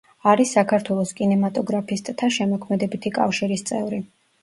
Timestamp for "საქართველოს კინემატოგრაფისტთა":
0.55-2.33